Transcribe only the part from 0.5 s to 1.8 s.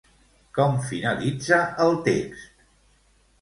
Com finalitza